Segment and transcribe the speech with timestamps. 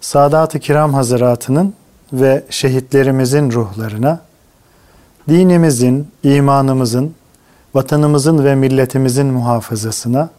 [0.00, 1.74] Sadat-ı Kiram Hazaratı'nın
[2.12, 4.20] ve şehitlerimizin ruhlarına,
[5.28, 7.14] dinimizin, imanımızın,
[7.74, 10.30] vatanımızın ve milletimizin muhafazasına,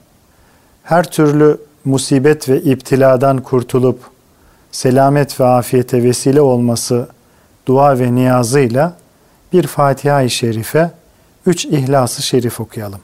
[0.84, 4.00] her türlü musibet ve iptiladan kurtulup
[4.72, 7.08] selamet ve afiyete vesile olması
[7.66, 8.94] dua ve niyazıyla
[9.54, 10.92] bir Fatiha-i Şerife,
[11.46, 13.00] üç İhlas-ı Şerif okuyalım.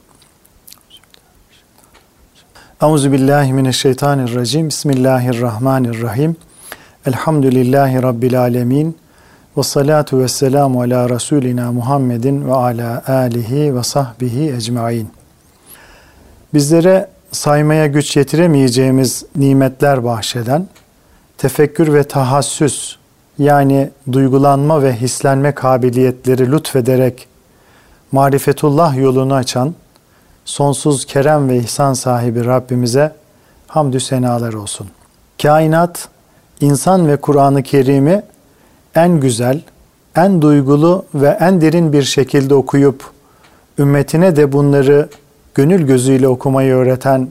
[2.82, 4.68] Euzu billahi mineşşeytanirracim.
[4.68, 6.36] Bismillahirrahmanirrahim.
[7.06, 8.98] Elhamdülillahi rabbil alamin.
[9.58, 15.10] Ve salatu ve selamu ala Resulina Muhammedin ve ala alihi ve sahbihi ecmain.
[16.54, 20.68] Bizlere saymaya güç yetiremeyeceğimiz nimetler bahşeden,
[21.38, 22.96] tefekkür ve tahassüs
[23.38, 27.28] yani duygulanma ve hislenme kabiliyetleri lütfederek
[28.12, 29.76] marifetullah yolunu açan
[30.46, 33.16] sonsuz kerem ve ihsan sahibi Rabbimize
[33.68, 34.88] hamdü senalar olsun.
[35.42, 36.10] Kainat,
[36.62, 38.24] insan ve Kur'an-ı Kerim'i
[38.96, 39.62] en güzel,
[40.16, 43.12] en duygulu ve en derin bir şekilde okuyup
[43.80, 45.10] ümmetine de bunları
[45.56, 47.30] gönül gözüyle okumayı öğreten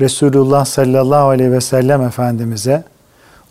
[0.00, 2.84] Resulullah sallallahu aleyhi ve sellem Efendimiz'e,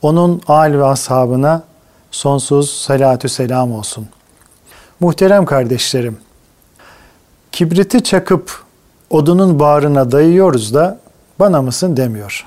[0.02, 1.64] onun âl ve ashabına
[2.11, 4.08] sonsuz salatü selam olsun.
[5.00, 6.17] Muhterem kardeşlerim,
[7.52, 8.64] kibriti çakıp
[9.09, 11.00] odunun bağrına dayıyoruz da
[11.39, 12.45] bana mısın demiyor.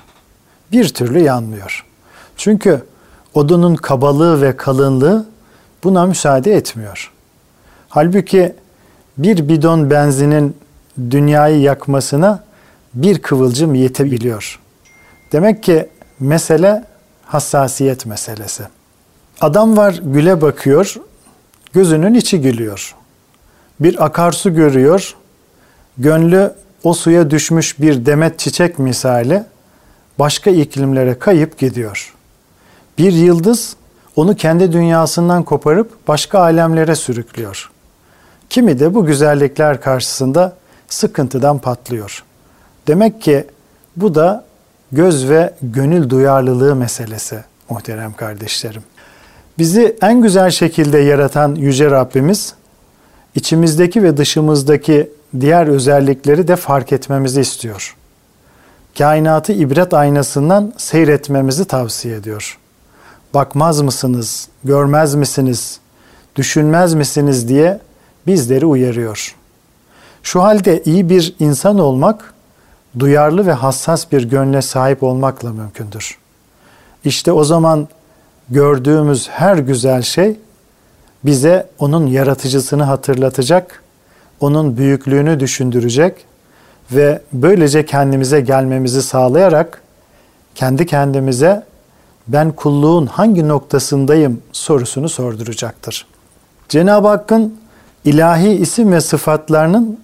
[0.71, 1.85] Bir türlü yanmıyor.
[2.37, 2.83] Çünkü
[3.33, 5.25] odunun kabalığı ve kalınlığı
[5.83, 7.11] buna müsaade etmiyor.
[7.89, 8.55] Halbuki
[9.17, 10.57] bir bidon benzinin
[11.09, 12.43] dünyayı yakmasına
[12.93, 14.59] bir kıvılcım yetebiliyor.
[15.31, 16.83] Demek ki mesele
[17.25, 18.63] hassasiyet meselesi.
[19.41, 20.95] Adam var güle bakıyor,
[21.73, 22.95] gözünün içi gülüyor.
[23.79, 25.15] Bir akarsu görüyor,
[25.97, 26.53] gönlü
[26.83, 29.43] o suya düşmüş bir demet çiçek misali
[30.19, 32.12] başka iklimlere kayıp gidiyor.
[32.97, 33.75] Bir yıldız
[34.15, 37.71] onu kendi dünyasından koparıp başka alemlere sürüklüyor.
[38.49, 40.55] Kimi de bu güzellikler karşısında
[40.89, 42.23] sıkıntıdan patlıyor.
[42.87, 43.47] Demek ki
[43.95, 44.45] bu da
[44.91, 48.83] göz ve gönül duyarlılığı meselesi muhterem kardeşlerim.
[49.57, 52.53] Bizi en güzel şekilde yaratan yüce Rabbimiz
[53.35, 57.95] içimizdeki ve dışımızdaki diğer özellikleri de fark etmemizi istiyor.
[58.97, 62.57] Kainatı ibret aynasından seyretmemizi tavsiye ediyor.
[63.33, 65.79] Bakmaz mısınız, görmez misiniz,
[66.35, 67.79] düşünmez misiniz diye
[68.27, 69.35] bizleri uyarıyor.
[70.23, 72.33] Şu halde iyi bir insan olmak,
[72.99, 76.17] duyarlı ve hassas bir gönle sahip olmakla mümkündür.
[77.05, 77.87] İşte o zaman
[78.49, 80.39] gördüğümüz her güzel şey
[81.25, 83.83] bize onun yaratıcısını hatırlatacak,
[84.39, 86.25] onun büyüklüğünü düşündürecek
[86.91, 89.81] ve böylece kendimize gelmemizi sağlayarak
[90.55, 91.63] kendi kendimize
[92.27, 96.05] ben kulluğun hangi noktasındayım sorusunu sorduracaktır.
[96.69, 97.57] Cenab-ı Hakk'ın
[98.05, 99.99] ilahi isim ve sıfatlarının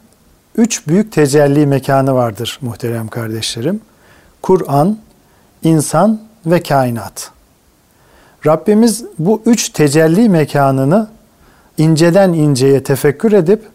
[0.56, 3.82] üç büyük tecelli mekanı vardır muhterem kardeşlerim.
[4.42, 4.98] Kur'an,
[5.64, 7.32] insan ve kainat.
[8.46, 11.08] Rabbimiz bu üç tecelli mekanını
[11.78, 13.68] inceden inceye tefekkür edip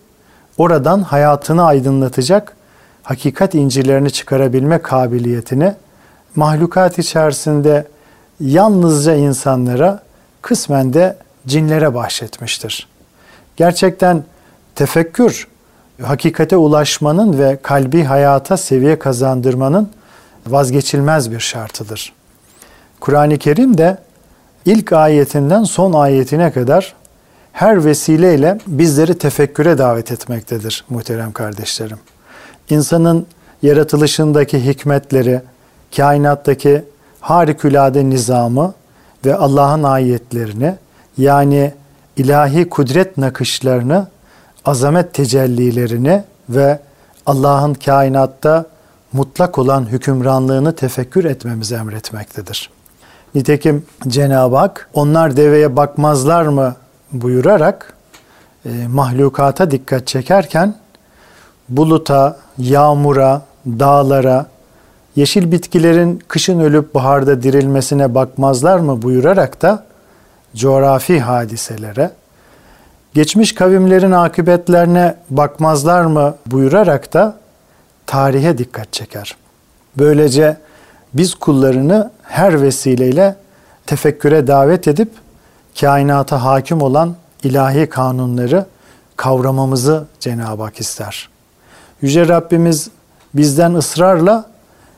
[0.58, 2.56] oradan hayatını aydınlatacak
[3.02, 5.74] hakikat incilerini çıkarabilme kabiliyetini
[6.36, 7.86] mahlukat içerisinde
[8.40, 10.02] yalnızca insanlara
[10.42, 12.88] kısmen de cinlere bahşetmiştir.
[13.56, 14.24] Gerçekten
[14.74, 15.48] tefekkür
[16.02, 19.90] hakikate ulaşmanın ve kalbi hayata seviye kazandırmanın
[20.46, 22.12] vazgeçilmez bir şartıdır.
[23.00, 23.98] Kur'an-ı Kerim de
[24.64, 26.94] ilk ayetinden son ayetine kadar
[27.52, 31.98] her vesileyle bizleri tefekküre davet etmektedir muhterem kardeşlerim.
[32.70, 33.26] İnsanın
[33.62, 35.42] yaratılışındaki hikmetleri,
[35.96, 36.84] kainattaki
[37.24, 38.74] harikulade nizamı
[39.24, 40.74] ve Allah'ın ayetlerini
[41.18, 41.72] yani
[42.16, 44.06] ilahi kudret nakışlarını,
[44.64, 46.78] azamet tecellilerini ve
[47.26, 48.64] Allah'ın kainatta
[49.12, 52.70] mutlak olan hükümranlığını tefekkür etmemizi emretmektedir.
[53.34, 56.76] Nitekim Cenab-ı Hak onlar deveye bakmazlar mı
[57.12, 57.94] buyurarak
[58.66, 60.74] e, mahlukata dikkat çekerken
[61.68, 64.46] buluta, yağmura, dağlara,
[65.16, 69.84] yeşil bitkilerin kışın ölüp baharda dirilmesine bakmazlar mı buyurarak da
[70.56, 72.10] coğrafi hadiselere,
[73.14, 77.36] geçmiş kavimlerin akıbetlerine bakmazlar mı buyurarak da
[78.06, 79.36] tarihe dikkat çeker.
[79.98, 80.56] Böylece
[81.14, 83.36] biz kullarını her vesileyle
[83.86, 85.10] tefekküre davet edip
[85.80, 88.66] kainata hakim olan ilahi kanunları
[89.16, 91.28] kavramamızı Cenab-ı Hak ister.
[92.02, 92.90] Yüce Rabbimiz
[93.34, 94.53] bizden ısrarla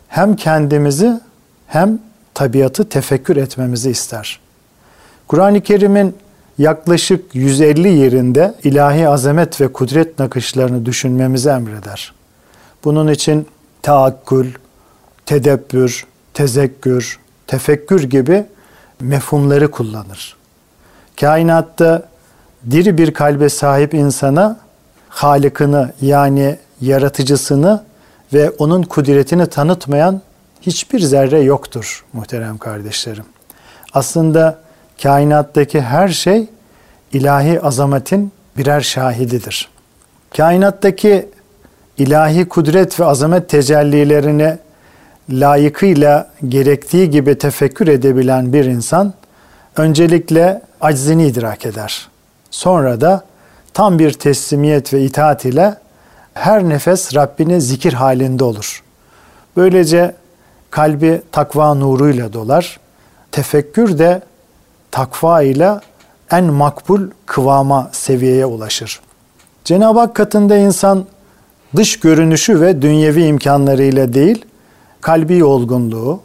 [0.08, 1.20] hem kendimizi
[1.66, 1.98] hem
[2.34, 4.40] tabiatı tefekkür etmemizi ister.
[5.28, 6.16] Kur'an-ı Kerim'in
[6.58, 12.12] yaklaşık 150 yerinde ilahi azamet ve kudret nakışlarını düşünmemizi emreder.
[12.84, 13.46] Bunun için
[13.82, 14.52] taakkül,
[15.26, 18.44] tedebbür, tezekkür, tefekkür gibi
[19.00, 20.36] mefhumları kullanır.
[21.20, 22.08] Kainatta
[22.70, 24.56] diri bir kalbe sahip insana
[25.08, 27.84] Halık'ını yani yaratıcısını
[28.32, 30.20] ve onun kudretini tanıtmayan
[30.60, 33.24] hiçbir zerre yoktur muhterem kardeşlerim.
[33.92, 34.58] Aslında
[35.02, 36.46] kainattaki her şey
[37.12, 39.68] ilahi azametin birer şahididir.
[40.36, 41.28] Kainattaki
[41.98, 44.58] ilahi kudret ve azamet tecellilerini
[45.30, 49.14] layıkıyla gerektiği gibi tefekkür edebilen bir insan
[49.76, 52.08] öncelikle aczini idrak eder.
[52.50, 53.24] Sonra da
[53.74, 55.74] tam bir teslimiyet ve itaat ile
[56.36, 58.82] her nefes Rabbini zikir halinde olur.
[59.56, 60.14] Böylece
[60.70, 62.80] kalbi takva nuruyla dolar.
[63.32, 64.22] Tefekkür de
[64.90, 65.70] takva ile
[66.30, 69.00] en makbul kıvama seviyeye ulaşır.
[69.64, 71.04] Cenab-ı Hak katında insan
[71.76, 74.44] dış görünüşü ve dünyevi imkanlarıyla değil,
[75.00, 76.20] kalbi olgunluğu,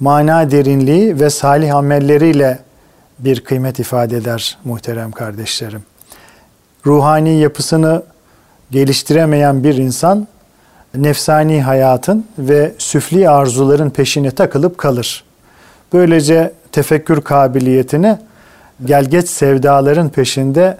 [0.00, 2.58] mana derinliği ve salih amelleriyle
[3.18, 5.82] bir kıymet ifade eder muhterem kardeşlerim.
[6.86, 8.02] Ruhani yapısını
[8.74, 10.26] geliştiremeyen bir insan
[10.94, 15.24] nefsani hayatın ve süfli arzuların peşine takılıp kalır.
[15.92, 18.18] Böylece tefekkür kabiliyetini
[18.84, 20.78] gelgeç sevdaların peşinde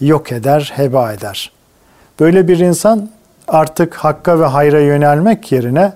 [0.00, 1.52] yok eder, heba eder.
[2.20, 3.10] Böyle bir insan
[3.48, 5.92] artık hakka ve hayra yönelmek yerine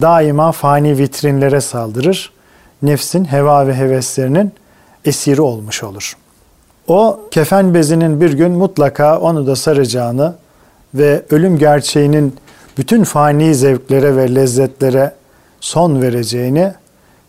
[0.00, 2.32] daima fani vitrinlere saldırır.
[2.82, 4.52] Nefsin heva ve heveslerinin
[5.04, 6.16] esiri olmuş olur.
[6.88, 10.34] O kefen bezinin bir gün mutlaka onu da saracağını
[10.94, 12.36] ve ölüm gerçeğinin
[12.78, 15.14] bütün fani zevklere ve lezzetlere
[15.60, 16.72] son vereceğini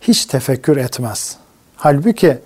[0.00, 1.36] hiç tefekkür etmez.
[1.76, 2.38] Halbuki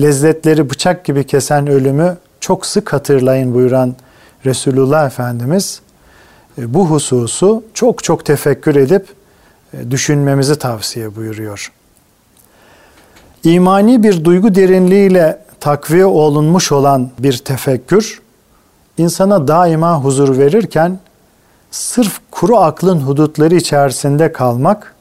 [0.00, 3.94] lezzetleri bıçak gibi kesen ölümü çok sık hatırlayın buyuran
[4.46, 5.80] Resulullah Efendimiz
[6.58, 9.06] e, bu hususu çok çok tefekkür edip
[9.74, 11.72] e, düşünmemizi tavsiye buyuruyor.
[13.44, 18.21] İmani bir duygu derinliğiyle takviye olunmuş olan bir tefekkür
[19.02, 20.98] insana daima huzur verirken
[21.70, 24.94] sırf kuru aklın hudutları içerisinde kalmak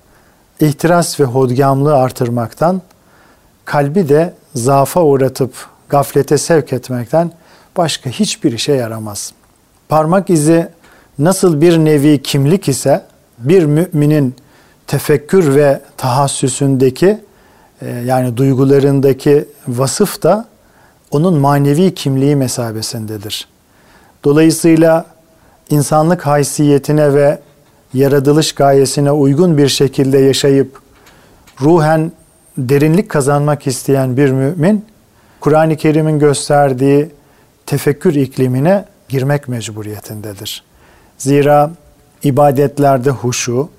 [0.60, 2.82] ihtiras ve hodgamlığı artırmaktan
[3.66, 5.54] kalbi de zaafa uğratıp
[5.90, 7.32] gaflete sevk etmekten
[7.78, 9.34] başka hiçbir işe yaramaz.
[9.90, 10.70] Parmak izi
[11.20, 13.06] nasıl bir nevi kimlik ise
[13.38, 14.36] bir müminin
[14.88, 17.20] tefekkür ve tahassüsündeki
[17.82, 20.46] e, yani duygularındaki vasıf da
[21.12, 23.48] onun manevi kimliği mesabesindedir.
[24.24, 25.06] Dolayısıyla
[25.70, 27.40] insanlık haysiyetine ve
[27.94, 30.82] yaratılış gayesine uygun bir şekilde yaşayıp
[31.62, 32.12] ruhen
[32.58, 34.86] derinlik kazanmak isteyen bir mümin
[35.40, 37.10] Kur'an-ı Kerim'in gösterdiği
[37.66, 40.64] tefekkür iklimine girmek mecburiyetindedir.
[41.18, 41.72] Zira
[42.24, 43.70] ibadetlerde huşu,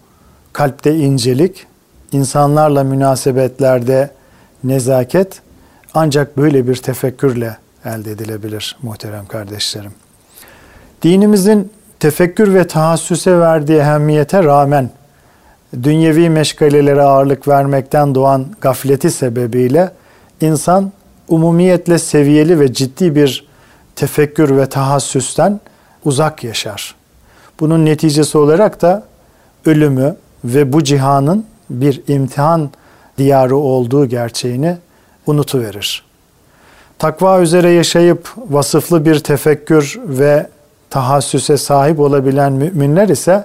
[0.52, 1.66] kalpte incelik,
[2.12, 4.10] insanlarla münasebetlerde
[4.64, 5.42] nezaket
[5.94, 9.92] ancak böyle bir tefekkürle elde edilebilir muhterem kardeşlerim.
[11.02, 14.90] Dinimizin tefekkür ve tahassüse verdiği ehemmiyete rağmen
[15.82, 19.92] dünyevi meşgalelere ağırlık vermekten doğan gafleti sebebiyle
[20.40, 20.92] insan
[21.28, 23.46] umumiyetle seviyeli ve ciddi bir
[23.96, 25.60] tefekkür ve tahassüsten
[26.04, 26.94] uzak yaşar.
[27.60, 29.02] Bunun neticesi olarak da
[29.66, 32.70] ölümü ve bu cihanın bir imtihan
[33.18, 34.76] diyarı olduğu gerçeğini
[35.26, 36.04] unutuverir.
[36.98, 40.46] Takva üzere yaşayıp vasıflı bir tefekkür ve
[40.92, 43.44] tahassüse sahip olabilen müminler ise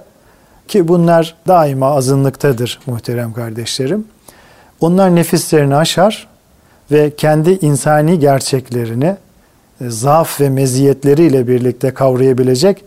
[0.68, 4.04] ki bunlar daima azınlıktadır muhterem kardeşlerim.
[4.80, 6.28] Onlar nefislerini aşar
[6.90, 9.16] ve kendi insani gerçeklerini
[9.80, 12.84] e, zaaf ve meziyetleriyle birlikte kavrayabilecek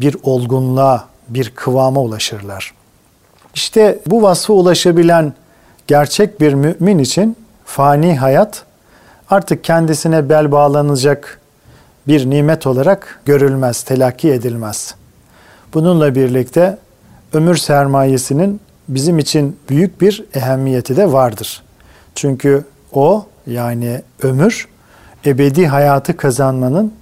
[0.00, 2.74] bir olgunluğa, bir kıvama ulaşırlar.
[3.54, 5.32] İşte bu vasfa ulaşabilen
[5.86, 8.64] gerçek bir mümin için fani hayat
[9.30, 11.41] artık kendisine bel bağlanacak
[12.08, 14.94] bir nimet olarak görülmez, telakki edilmez.
[15.74, 16.78] Bununla birlikte
[17.32, 21.62] ömür sermayesinin bizim için büyük bir ehemmiyeti de vardır.
[22.14, 24.68] Çünkü o yani ömür
[25.26, 26.92] ebedi hayatı kazanmanın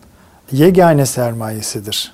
[0.52, 2.12] yegane sermayesidir.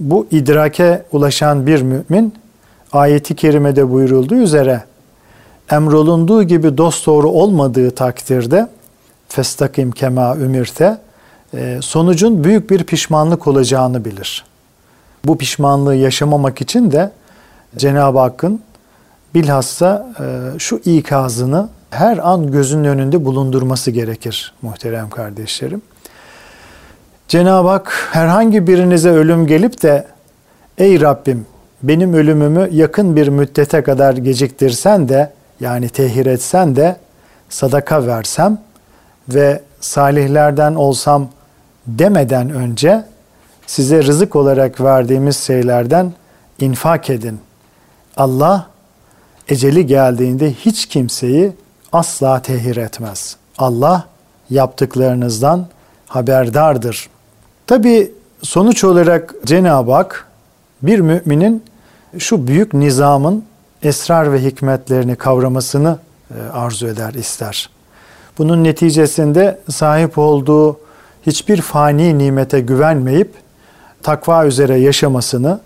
[0.00, 2.34] Bu idrake ulaşan bir mümin
[2.92, 4.82] ayeti kerimede buyurulduğu üzere
[5.70, 8.68] emrolunduğu gibi dost doğru olmadığı takdirde
[9.28, 10.98] festakim kema ümirte
[11.80, 14.44] sonucun büyük bir pişmanlık olacağını bilir.
[15.24, 17.12] Bu pişmanlığı yaşamamak için de
[17.76, 18.60] Cenab-ı Hakk'ın
[19.34, 25.82] bilhassa e, şu ikazını her an gözünün önünde bulundurması gerekir muhterem kardeşlerim.
[27.28, 30.06] Cenab-ı Hak herhangi birinize ölüm gelip de
[30.78, 31.46] ey Rabbim
[31.82, 36.96] benim ölümümü yakın bir müddete kadar geciktirsen de yani tehir etsen de
[37.48, 38.58] sadaka versem
[39.28, 41.28] ve salihlerden olsam
[41.86, 43.04] demeden önce
[43.66, 46.12] size rızık olarak verdiğimiz şeylerden
[46.58, 47.40] infak edin.
[48.16, 48.66] Allah
[49.48, 51.52] eceli geldiğinde hiç kimseyi
[51.92, 53.36] asla tehir etmez.
[53.58, 54.04] Allah
[54.50, 55.66] yaptıklarınızdan
[56.06, 57.08] haberdardır.
[57.66, 58.12] Tabi
[58.42, 60.28] sonuç olarak Cenab-ı Hak
[60.82, 61.62] bir müminin
[62.18, 63.44] şu büyük nizamın
[63.82, 65.98] esrar ve hikmetlerini kavramasını
[66.30, 67.70] e, arzu eder, ister.
[68.38, 70.78] Bunun neticesinde sahip olduğu
[71.26, 73.34] hiçbir fani nimete güvenmeyip
[74.02, 75.60] takva üzere yaşamasını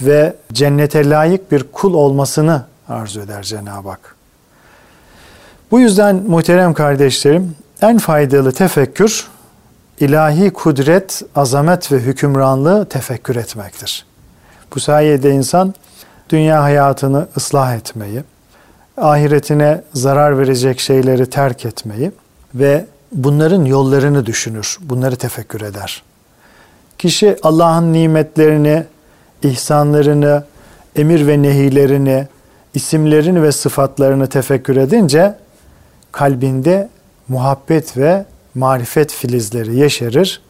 [0.00, 4.16] ve cennete layık bir kul olmasını arzu eder Cenab-ı Hak.
[5.70, 9.28] Bu yüzden muhterem kardeşlerim en faydalı tefekkür
[10.00, 14.06] ilahi kudret, azamet ve hükümranlığı tefekkür etmektir.
[14.74, 15.74] Bu sayede insan
[16.30, 18.22] dünya hayatını ıslah etmeyi,
[18.96, 22.12] ahiretine zarar verecek şeyleri terk etmeyi
[22.54, 26.02] ve bunların yollarını düşünür, bunları tefekkür eder.
[26.98, 28.84] Kişi Allah'ın nimetlerini,
[29.42, 30.44] ihsanlarını,
[30.96, 32.26] emir ve nehilerini,
[32.74, 35.34] isimlerini ve sıfatlarını tefekkür edince
[36.12, 36.88] kalbinde
[37.28, 38.24] muhabbet ve
[38.54, 40.42] marifet filizleri yeşerir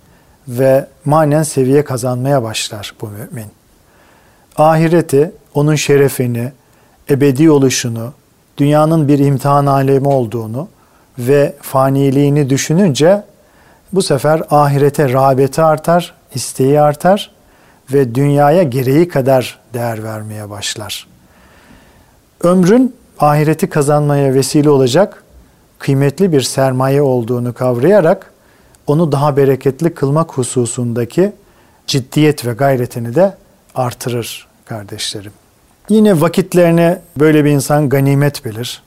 [0.48, 3.50] ve manen seviye kazanmaya başlar bu mümin.
[4.56, 6.52] Ahireti, onun şerefini,
[7.10, 8.12] ebedi oluşunu,
[8.58, 10.68] dünyanın bir imtihan alemi olduğunu
[11.28, 13.22] ve faniliğini düşününce
[13.92, 17.30] bu sefer ahirete rağbeti artar, isteği artar
[17.92, 21.06] ve dünyaya gereği kadar değer vermeye başlar.
[22.42, 25.24] Ömrün ahireti kazanmaya vesile olacak
[25.78, 28.32] kıymetli bir sermaye olduğunu kavrayarak
[28.86, 31.32] onu daha bereketli kılmak hususundaki
[31.86, 33.34] ciddiyet ve gayretini de
[33.74, 35.32] artırır kardeşlerim.
[35.88, 38.82] Yine vakitlerini böyle bir insan ganimet bilir.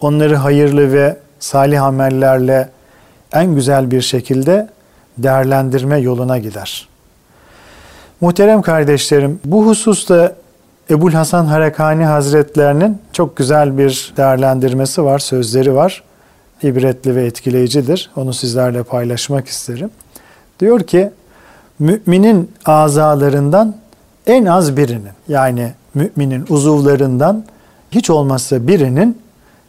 [0.00, 2.68] Onları hayırlı ve salih amellerle
[3.32, 4.68] en güzel bir şekilde
[5.18, 6.88] değerlendirme yoluna gider.
[8.20, 10.36] Muhterem kardeşlerim, bu hususta
[10.90, 16.02] Ebul Hasan Harekani Hazretlerinin çok güzel bir değerlendirmesi var, sözleri var.
[16.62, 18.10] İbretli ve etkileyicidir.
[18.16, 19.90] Onu sizlerle paylaşmak isterim.
[20.60, 21.10] Diyor ki,
[21.78, 23.76] müminin azalarından
[24.26, 27.44] en az birinin yani müminin uzuvlarından
[27.90, 29.18] hiç olmazsa birinin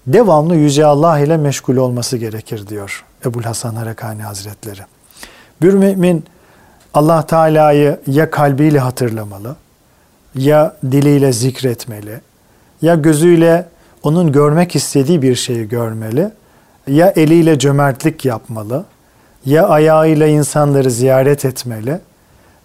[0.08, 4.82] devamlı Yüce Allah ile meşgul olması gerekir diyor Ebul Hasan Harekani Hazretleri.
[5.62, 6.26] Bir mümin
[6.94, 9.56] Allah Teala'yı ya kalbiyle hatırlamalı,
[10.36, 12.22] ya diliyle zikretmeli,
[12.82, 13.66] ya gözüyle
[14.04, 16.32] onun görmek istediği bir şeyi görmeli,
[16.88, 18.86] ya eliyle cömertlik yapmalı,
[19.46, 22.00] ya ayağıyla insanları ziyaret etmeli,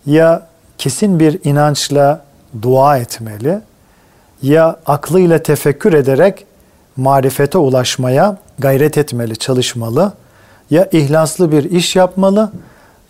[0.07, 0.47] ya
[0.79, 2.25] kesin bir inançla
[2.63, 3.61] dua etmeli,
[4.43, 6.47] ya aklıyla tefekkür ederek
[6.97, 10.13] marifete ulaşmaya gayret etmeli, çalışmalı,
[10.71, 12.53] ya ihlaslı bir iş yapmalı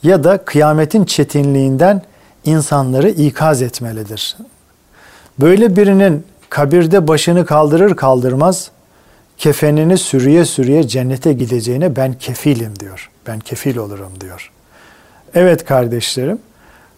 [0.02, 2.02] ya da kıyametin çetinliğinden
[2.44, 4.36] insanları ikaz etmelidir.
[5.40, 8.70] Böyle birinin kabirde başını kaldırır kaldırmaz
[9.38, 13.10] kefenini sürüye sürüye cennete gideceğine ben kefilim diyor.
[13.26, 14.50] Ben kefil olurum diyor.
[15.34, 16.38] Evet kardeşlerim,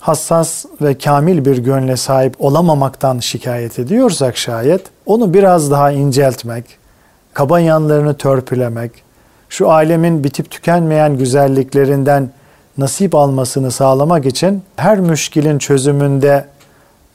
[0.08, 6.64] hassas ve kamil bir gönle sahip olamamaktan şikayet ediyorsak şayet, onu biraz daha inceltmek,
[7.32, 8.92] kaba yanlarını törpülemek,
[9.48, 12.30] şu alemin bitip tükenmeyen güzelliklerinden
[12.78, 16.44] nasip almasını sağlamak için her müşkilin çözümünde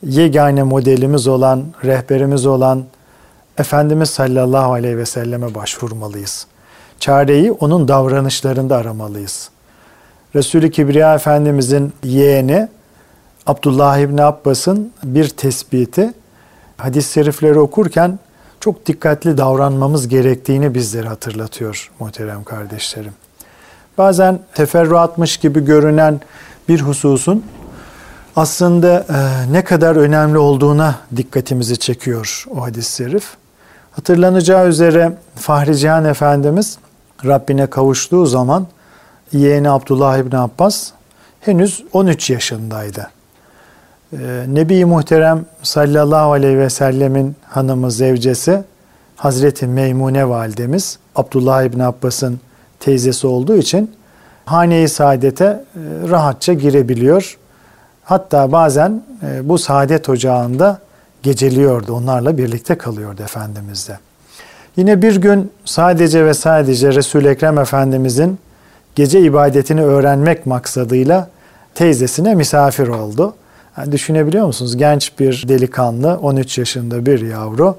[0.04, 2.84] yegane modelimiz olan, rehberimiz olan
[3.58, 6.48] Efendimiz sallallahu aleyhi ve selleme başvurmalıyız.
[7.00, 9.50] Çareyi onun davranışlarında aramalıyız.
[10.36, 12.68] Resulü Kibriya Efendimizin yeğeni
[13.48, 16.14] Abdullah İbni Abbas'ın bir tespiti
[16.78, 18.20] hadis-i şerifleri okurken
[18.60, 23.14] çok dikkatli davranmamız gerektiğini bizlere hatırlatıyor muhterem kardeşlerim.
[23.98, 26.22] Bazen teferruatmış gibi görünen
[26.70, 27.46] bir hususun
[28.36, 33.36] aslında e, ne kadar önemli olduğuna dikkatimizi çekiyor o hadis-i şerif.
[33.92, 36.78] Hatırlanacağı üzere Fahri Cihan Efendimiz
[37.26, 38.68] Rabbine kavuştuğu zaman
[39.32, 40.92] yeğeni Abdullah İbni Abbas
[41.42, 43.10] henüz 13 yaşındaydı.
[44.14, 48.64] Ee, Nebi Muhterem sallallahu aleyhi ve sellemin hanımı zevcesi
[49.16, 52.40] Hazreti Meymune validemiz Abdullah İbni Abbas'ın
[52.80, 53.92] teyzesi olduğu için
[54.46, 55.60] hane-i saadete e,
[56.10, 57.38] rahatça girebiliyor.
[58.04, 60.80] Hatta bazen e, bu saadet ocağında
[61.24, 61.94] geceliyordu.
[61.94, 63.98] Onlarla birlikte kalıyordu Efendimiz'de.
[64.78, 68.40] Yine bir gün sadece ve sadece Resul-i Ekrem Efendimizin
[68.96, 71.30] gece ibadetini öğrenmek maksadıyla
[71.76, 73.34] teyzesine misafir oldu.
[73.78, 74.78] Yani düşünebiliyor musunuz?
[74.78, 77.78] Genç bir delikanlı, 13 yaşında bir yavru.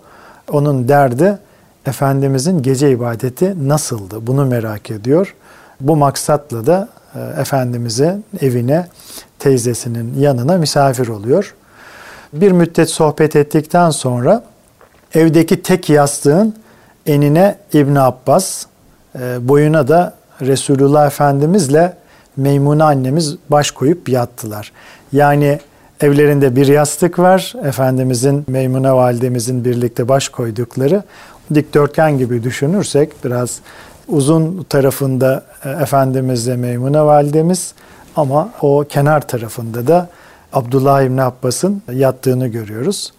[0.53, 1.39] Onun derdi
[1.87, 4.27] Efendimizin gece ibadeti nasıldı?
[4.27, 5.35] Bunu merak ediyor.
[5.81, 8.87] Bu maksatla da e, Efendimiz'in evine,
[9.39, 11.55] teyzesinin yanına misafir oluyor.
[12.33, 14.45] Bir müddet sohbet ettikten sonra
[15.15, 16.55] evdeki tek yastığın
[17.07, 18.67] enine İbn Abbas,
[19.19, 21.97] e, boyuna da Resulullah Efendimizle
[22.37, 24.73] Meymune annemiz baş koyup yattılar.
[25.13, 25.59] Yani
[26.01, 27.55] evlerinde bir yastık var.
[27.65, 31.03] Efendimizin, Meymune validemizin birlikte baş koydukları
[31.55, 33.61] dikdörtgen gibi düşünürsek biraz
[34.09, 37.75] uzun tarafında e, Efendimizle Meymune validemiz
[38.17, 40.09] ama o kenar tarafında da
[40.53, 43.13] Abdullah İbni Abbas'ın yattığını görüyoruz.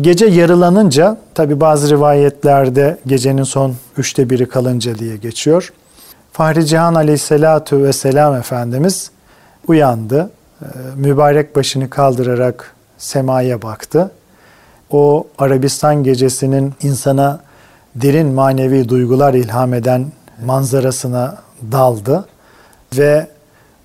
[0.00, 5.72] Gece yarılanınca tabi bazı rivayetlerde gecenin son üçte biri kalınca diye geçiyor.
[6.32, 9.10] Fahri Cihan Aleyhisselatu Vesselam Efendimiz
[9.68, 10.30] uyandı.
[10.62, 10.66] Ee,
[10.96, 14.10] mübarek başını kaldırarak semaya baktı.
[14.90, 17.40] O Arabistan gecesinin insana
[17.94, 20.12] derin manevi duygular ilham eden
[20.44, 21.38] manzarasına
[21.72, 22.24] daldı
[22.96, 23.26] ve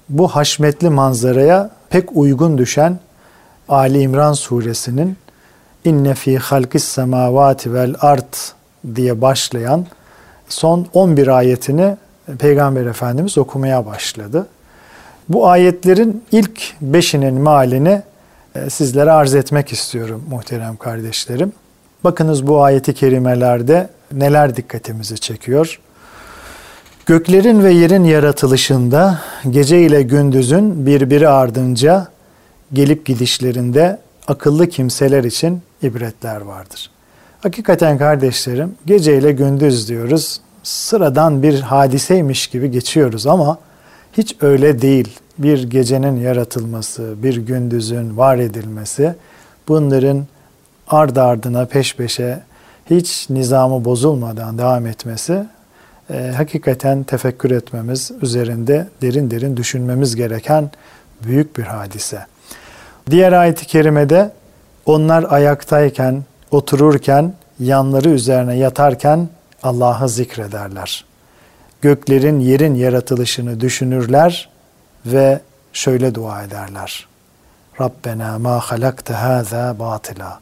[0.09, 2.99] bu haşmetli manzaraya pek uygun düşen
[3.69, 5.17] Ali İmran suresinin
[5.85, 8.53] inne fi halkis semavati vel art
[8.95, 9.85] diye başlayan
[10.49, 11.97] son 11 ayetini
[12.39, 14.47] Peygamber Efendimiz okumaya başladı.
[15.29, 18.01] Bu ayetlerin ilk beşinin mealini
[18.55, 21.51] e, sizlere arz etmek istiyorum muhterem kardeşlerim.
[22.03, 25.79] Bakınız bu ayeti kerimelerde neler dikkatimizi çekiyor.
[27.05, 32.07] Göklerin ve yerin yaratılışında gece ile gündüzün birbiri ardınca
[32.73, 36.91] gelip gidişlerinde akıllı kimseler için ibretler vardır.
[37.39, 40.41] Hakikaten kardeşlerim gece ile gündüz diyoruz.
[40.63, 43.57] Sıradan bir hadiseymiş gibi geçiyoruz ama
[44.17, 45.19] hiç öyle değil.
[45.37, 49.15] Bir gecenin yaratılması, bir gündüzün var edilmesi
[49.67, 50.27] bunların
[50.87, 52.39] ard ardına peş peşe
[52.89, 55.45] hiç nizamı bozulmadan devam etmesi
[56.09, 60.71] e, hakikaten tefekkür etmemiz, üzerinde derin derin düşünmemiz gereken
[61.23, 62.25] büyük bir hadise.
[63.09, 64.31] Diğer ayet-i kerimede
[64.85, 69.29] onlar ayaktayken, otururken, yanları üzerine yatarken
[69.63, 71.05] Allah'ı zikrederler.
[71.81, 74.49] Göklerin, yerin yaratılışını düşünürler
[75.05, 75.41] ve
[75.73, 77.07] şöyle dua ederler.
[77.81, 80.39] Rabbena ma halakte haza batila.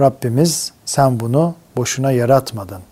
[0.00, 2.82] Rabbimiz sen bunu boşuna yaratmadın.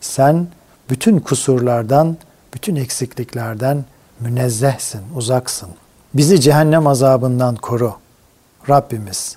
[0.00, 0.46] Sen
[0.90, 2.16] bütün kusurlardan,
[2.54, 3.84] bütün eksikliklerden
[4.20, 5.68] münezzehsin, uzaksın.
[6.14, 7.94] Bizi cehennem azabından koru.
[8.68, 9.36] Rabbimiz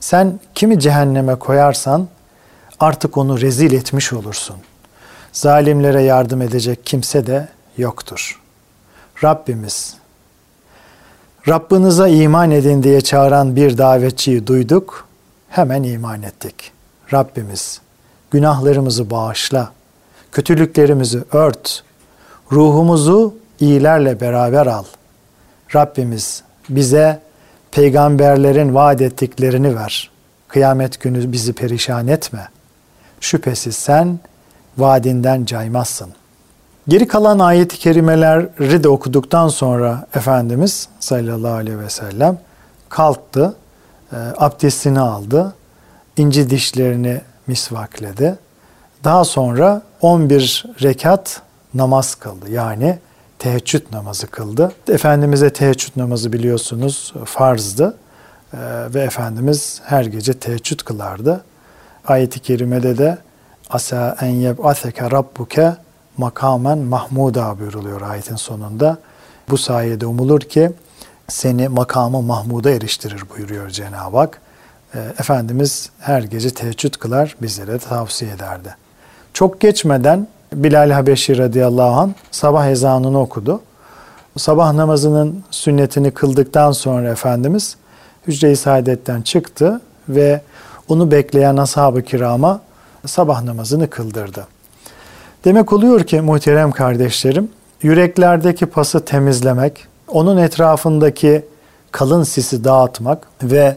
[0.00, 2.08] sen kimi cehenneme koyarsan
[2.80, 4.56] artık onu rezil etmiş olursun.
[5.32, 8.40] Zalimlere yardım edecek kimse de yoktur.
[9.24, 9.96] Rabbimiz
[11.48, 15.08] Rabbinize iman edin diye çağıran bir davetçiyi duyduk,
[15.48, 16.72] hemen iman ettik.
[17.12, 17.80] Rabbimiz
[18.30, 19.72] günahlarımızı bağışla,
[20.32, 21.84] kötülüklerimizi ört,
[22.52, 24.84] ruhumuzu iyilerle beraber al.
[25.74, 27.20] Rabbimiz bize
[27.70, 30.10] peygamberlerin vaat ettiklerini ver.
[30.48, 32.48] Kıyamet günü bizi perişan etme.
[33.20, 34.18] Şüphesiz sen
[34.78, 36.08] vaadinden caymazsın.
[36.88, 42.38] Geri kalan ayet-i kerimeleri de okuduktan sonra Efendimiz sallallahu aleyhi ve sellem
[42.88, 43.54] kalktı,
[44.12, 45.54] e, abdestini aldı,
[46.16, 48.38] inci dişlerini misvakledi.
[49.04, 51.42] Daha sonra 11 rekat
[51.74, 52.50] namaz kıldı.
[52.50, 52.98] Yani
[53.38, 54.72] teheccüd namazı kıldı.
[54.88, 57.94] Efendimiz'e teheccüd namazı biliyorsunuz farzdı.
[58.54, 58.58] Ee,
[58.94, 61.44] ve Efendimiz her gece teheccüd kılardı.
[62.06, 63.18] Ayet-i kerimede de
[63.70, 65.76] asa en yeb'aseke rabbuke
[66.16, 68.98] makamen mahmuda buyuruluyor ayetin sonunda.
[69.50, 70.70] Bu sayede umulur ki
[71.28, 74.40] seni makamı mahmuda eriştirir buyuruyor Cenab-ı Hak.
[74.94, 78.76] Ee, Efendimiz her gece teheccüd kılar, bizlere de tavsiye ederdi.
[79.34, 83.60] Çok geçmeden Bilal Habeşi radıyallahu anh sabah ezanını okudu.
[84.36, 87.76] Sabah namazının sünnetini kıldıktan sonra Efendimiz
[88.26, 90.40] Hücre-i Saadet'ten çıktı ve
[90.88, 92.60] onu bekleyen ashab-ı kirama
[93.08, 94.46] sabah namazını kıldırdı.
[95.44, 97.48] Demek oluyor ki muhterem kardeşlerim,
[97.82, 101.44] yüreklerdeki pası temizlemek, onun etrafındaki
[101.92, 103.76] kalın sisi dağıtmak ve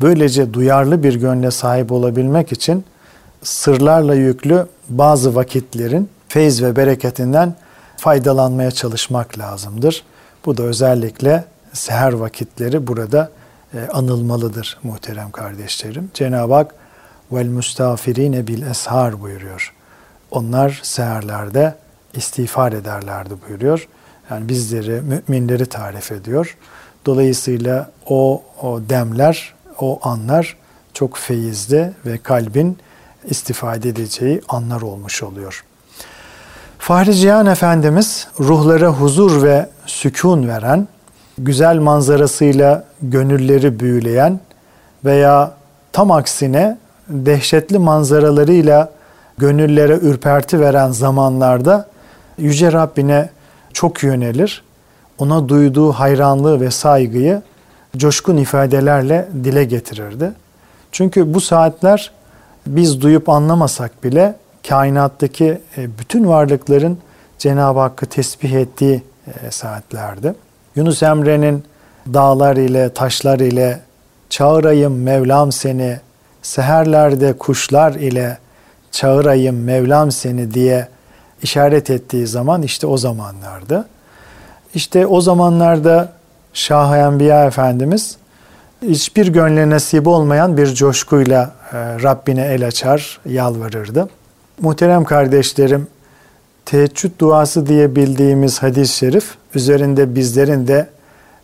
[0.00, 2.84] böylece duyarlı bir gönle sahip olabilmek için
[3.42, 7.54] sırlarla yüklü bazı vakitlerin feyz ve bereketinden
[7.96, 10.04] faydalanmaya çalışmak lazımdır.
[10.46, 13.30] Bu da özellikle seher vakitleri burada
[13.74, 16.10] e, anılmalıdır muhterem kardeşlerim.
[16.14, 16.74] Cenab-ı Hak
[17.32, 19.74] vel müstafirine bil eshar buyuruyor.
[20.30, 21.74] Onlar seherlerde
[22.14, 23.88] istiğfar ederlerdi buyuruyor.
[24.30, 26.56] Yani bizleri, müminleri tarif ediyor.
[27.06, 30.56] Dolayısıyla o, o demler, o anlar
[30.94, 32.78] çok feyizli ve kalbin
[33.24, 35.64] istifade edeceği anlar olmuş oluyor.
[36.78, 40.88] Fahri Cihan Efendimiz ruhlara huzur ve sükun veren,
[41.38, 44.40] güzel manzarasıyla gönülleri büyüleyen
[45.04, 45.54] veya
[45.92, 46.78] tam aksine
[47.12, 48.92] dehşetli manzaralarıyla
[49.38, 51.86] gönüllere ürperti veren zamanlarda
[52.38, 53.28] Yüce Rabbine
[53.72, 54.62] çok yönelir.
[55.18, 57.42] Ona duyduğu hayranlığı ve saygıyı
[57.96, 60.32] coşkun ifadelerle dile getirirdi.
[60.92, 62.10] Çünkü bu saatler
[62.66, 64.34] biz duyup anlamasak bile
[64.68, 66.98] kainattaki e, bütün varlıkların
[67.38, 70.34] Cenab-ı Hakk'ı tesbih ettiği e, saatlerdi.
[70.76, 71.64] Yunus Emre'nin
[72.14, 73.80] dağlar ile taşlar ile
[74.30, 76.00] çağırayım Mevlam seni,
[76.42, 78.38] seherlerde kuşlar ile
[78.90, 80.88] çağırayım Mevlam seni diye
[81.42, 83.88] işaret ettiği zaman işte o zamanlardı.
[84.74, 86.12] İşte o zamanlarda
[86.54, 88.16] Şah Enbiya Efendimiz
[88.82, 94.08] hiçbir gönle nasip olmayan bir coşkuyla e, Rabbine el açar, yalvarırdı.
[94.60, 95.86] Muhterem kardeşlerim,
[96.64, 100.88] teheccüd duası diye bildiğimiz hadis-i şerif üzerinde bizlerin de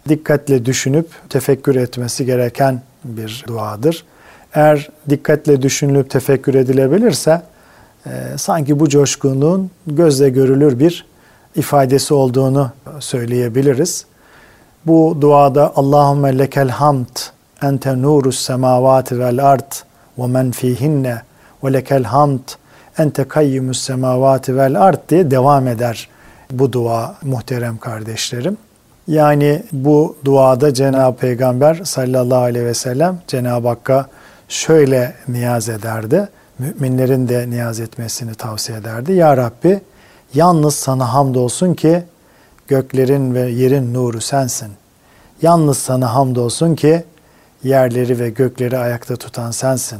[0.09, 4.05] dikkatle düşünüp tefekkür etmesi gereken bir duadır.
[4.55, 7.43] Eğer dikkatle düşünülüp tefekkür edilebilirse
[8.07, 11.07] e, sanki bu coşkunluğun gözle görülür bir
[11.57, 14.07] ifadesi olduğunu söyleyebiliriz.
[14.87, 17.17] Bu duada Allahümme lekel hamd
[17.63, 19.73] ente nurus semavati vel ard
[20.19, 21.23] ve men fihinne
[21.65, 22.49] ve lekel hamd
[22.99, 26.09] ente kayyimus semavati vel ard diye devam eder
[26.51, 28.57] bu dua muhterem kardeşlerim.
[29.09, 34.07] Yani bu duada Cenab-ı Peygamber sallallahu aleyhi ve sellem Cenab-ı Hakk'a
[34.49, 36.29] şöyle niyaz ederdi.
[36.59, 39.13] Müminlerin de niyaz etmesini tavsiye ederdi.
[39.13, 39.81] Ya Rabbi
[40.35, 42.03] yalnız sana hamdolsun ki
[42.69, 44.73] göklerin ve yerin nuru sensin.
[45.43, 47.05] Yalnız sana hamdolsun ki
[47.65, 49.99] yerleri ve gökleri ayakta tutan sensin.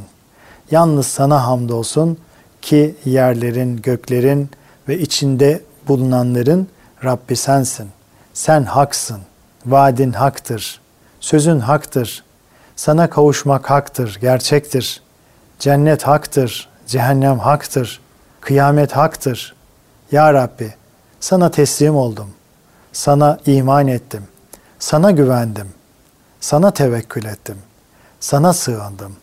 [0.71, 2.17] Yalnız sana hamdolsun
[2.61, 4.49] ki yerlerin, göklerin
[4.87, 6.67] ve içinde bulunanların
[7.03, 7.87] Rabbi sensin.
[8.33, 9.19] Sen haksın.
[9.65, 10.81] Vaadin haktır.
[11.19, 12.23] Sözün haktır.
[12.79, 15.01] Sana kavuşmak haktır, gerçektir.
[15.59, 18.01] Cennet haktır, cehennem haktır.
[18.41, 19.55] Kıyamet haktır.
[20.11, 20.73] Ya Rabbi,
[21.19, 22.29] sana teslim oldum.
[22.93, 24.23] Sana iman ettim.
[24.79, 25.67] Sana güvendim.
[26.39, 27.57] Sana tevekkül ettim.
[28.19, 29.15] Sana sığındım.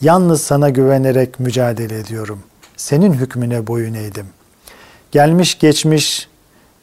[0.00, 2.42] Yalnız sana güvenerek mücadele ediyorum.
[2.76, 4.26] Senin hükmüne boyun eğdim.
[5.12, 6.28] Gelmiş geçmiş,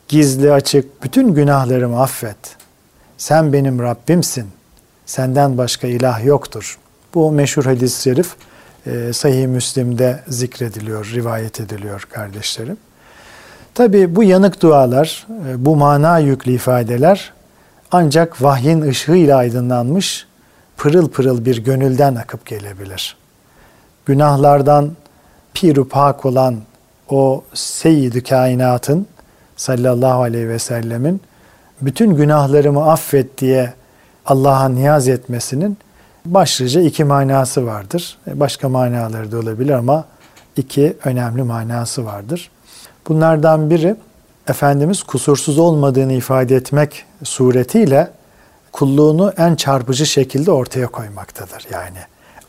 [0.07, 2.57] gizli açık bütün günahlarımı affet.
[3.17, 4.58] Sen benim Rabbimsin.
[5.09, 6.77] Senden başka ilah yoktur.
[7.13, 8.35] Bu meşhur hadis-i şerif
[8.85, 12.77] e, Sahih Müslim'de zikrediliyor, rivayet ediliyor kardeşlerim.
[13.73, 17.33] Tabi bu yanık dualar, e, bu mana yüklü ifadeler
[17.91, 20.27] ancak vahyin ışığıyla aydınlanmış
[20.77, 23.17] pırıl pırıl bir gönülden akıp gelebilir.
[24.05, 24.91] Günahlardan
[25.53, 26.55] piru pak olan
[27.09, 29.07] o seyyid kainatın
[29.57, 31.21] sallallahu aleyhi ve sellemin
[31.81, 33.78] bütün günahlarımı affet diye
[34.29, 35.77] Allah'a niyaz etmesinin
[36.25, 38.17] başlıca iki manası vardır.
[38.27, 40.05] E, başka manaları da olabilir ama
[40.57, 42.51] iki önemli manası vardır.
[43.07, 43.95] Bunlardan biri
[44.47, 48.11] Efendimiz kusursuz olmadığını ifade etmek suretiyle
[48.71, 51.67] kulluğunu en çarpıcı şekilde ortaya koymaktadır.
[51.71, 51.97] Yani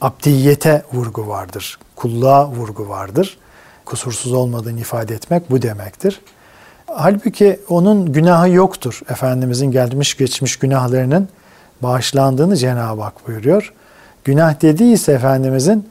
[0.01, 3.39] abdiyete vurgu vardır, kulluğa vurgu vardır.
[3.85, 6.21] Kusursuz olmadığını ifade etmek bu demektir.
[6.87, 9.01] Halbuki onun günahı yoktur.
[9.11, 11.29] Efendimizin gelmiş geçmiş günahlarının
[11.83, 13.73] bağışlandığını Cenab-ı Hak buyuruyor.
[14.25, 15.89] Günah dediyse Efendimizin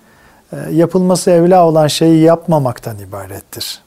[0.53, 3.81] e, yapılması evla olan şeyi yapmamaktan ibarettir.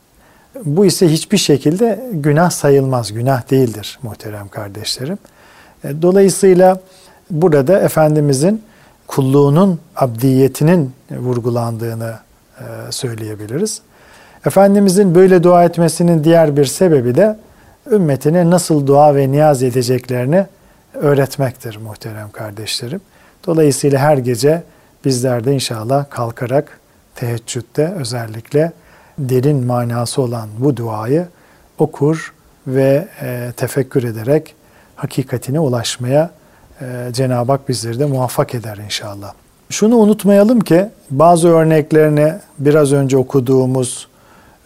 [0.65, 5.19] Bu ise hiçbir şekilde günah sayılmaz, günah değildir muhterem kardeşlerim.
[5.85, 6.81] E, dolayısıyla
[7.31, 8.63] burada Efendimizin
[9.07, 12.15] kulluğunun, abdiyetinin vurgulandığını
[12.59, 13.83] e, söyleyebiliriz.
[14.47, 17.37] Efendimizin böyle dua etmesinin diğer bir sebebi de
[17.91, 20.47] ümmetine nasıl dua ve niyaz edeceklerini
[20.95, 23.01] öğretmektir muhterem kardeşlerim.
[23.47, 24.63] Dolayısıyla her gece
[25.05, 26.81] bizler de inşallah kalkarak
[27.15, 28.73] teheccüde özellikle
[29.19, 31.27] derin manası olan bu duayı
[31.79, 32.35] okur
[32.67, 34.55] ve e, tefekkür ederek
[34.97, 36.31] hakikatine ulaşmaya
[36.81, 39.33] e, Cenab-ı Hak bizleri de muvaffak eder inşallah.
[39.71, 44.09] Şunu unutmayalım ki bazı örneklerini biraz önce okuduğumuz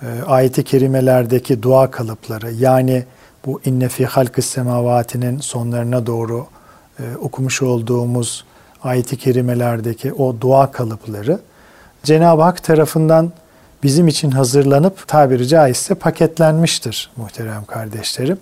[0.02, 3.04] e, ayeti kerimelerdeki dua kalıpları yani
[3.46, 6.46] bu inne fi halkı semavatinin sonlarına doğru
[6.98, 8.44] e, okumuş olduğumuz
[8.82, 11.40] ayeti kerimelerdeki o dua kalıpları
[12.02, 13.32] Cenab-ı Hak tarafından
[13.82, 18.38] bizim için hazırlanıp tabiri caizse paketlenmiştir muhterem kardeşlerim.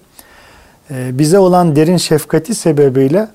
[0.91, 3.29] E, bize olan derin şefkati sebebiyle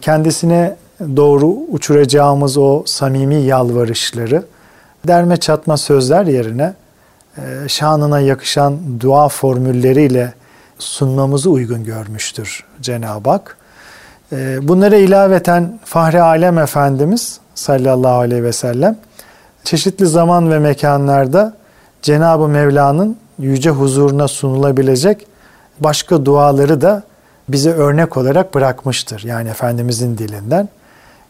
[0.00, 4.44] kendisine doğru uçuracağımız o samimi yalvarışları
[5.06, 6.74] derme çatma sözler yerine
[7.36, 10.32] e, şanına yakışan dua formülleriyle
[10.78, 13.56] sunmamızı uygun görmüştür Cenab-ı Hak.
[14.32, 18.96] E, bunlara ilaveten Fahri Alem Efendimiz sallallahu aleyhi ve sellem
[19.64, 21.56] çeşitli zaman ve mekanlarda
[22.02, 25.26] Cenab-ı Mevla'nın yüce huzuruna sunulabilecek
[25.80, 27.02] başka duaları da
[27.48, 29.24] bize örnek olarak bırakmıştır.
[29.24, 30.68] Yani Efendimizin dilinden.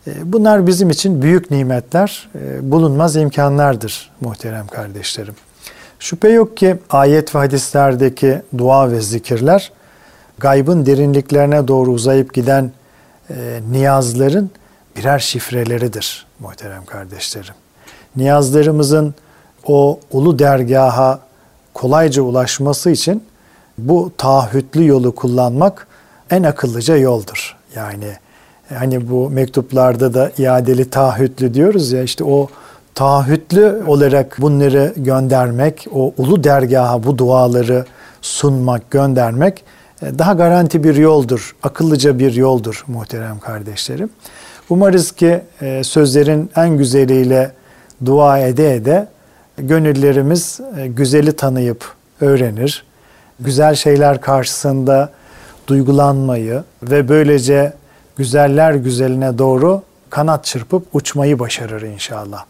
[0.07, 5.35] E, bunlar bizim için büyük nimetler, e, bulunmaz imkanlardır muhterem kardeşlerim.
[5.99, 9.73] Şüphe yok ki ayet ve hadislerdeki dua ve zikirler
[10.39, 12.73] gaybın derinliklerine doğru uzayıp giden
[13.31, 14.51] e, niyazların
[14.97, 17.55] birer şifreleridir muhterem kardeşlerim.
[18.17, 19.15] Niyazlarımızın
[19.67, 21.21] o ulu dergaha
[21.75, 23.25] kolayca ulaşması için
[23.79, 25.87] bu taahhütlü yolu kullanmak
[26.31, 27.57] en akıllıca yoldur.
[27.75, 28.13] Yani
[28.75, 32.49] hani bu mektuplarda da iadeli taahhütlü diyoruz ya işte o
[32.99, 37.85] taahhütlü olarak bunları göndermek, o ulu dergaha bu duaları
[38.23, 39.65] sunmak, göndermek
[40.03, 44.11] e, daha garanti bir yoldur, akıllıca bir yoldur muhterem kardeşlerim.
[44.71, 47.53] Umarız ki e, sözlerin en güzeliyle
[48.05, 49.09] dua ede ede
[49.59, 52.85] gönüllerimiz e, güzeli tanıyıp öğrenir.
[53.41, 55.11] Güzel şeyler karşısında
[55.67, 57.73] duygulanmayı ve böylece
[58.17, 62.45] güzeller güzeline doğru kanat çırpıp uçmayı başarır inşallah.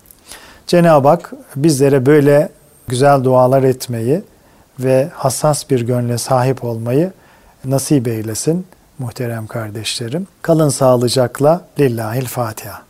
[0.69, 2.49] Cenab-ı Hak bizlere böyle
[2.89, 4.23] güzel dualar etmeyi
[4.81, 7.13] ve hassas bir gönle sahip olmayı
[7.65, 8.67] nasip eylesin
[8.99, 10.27] muhterem kardeşlerim.
[10.43, 11.61] Kalın sağlıcakla.
[11.79, 12.88] Lillahil Fatiha.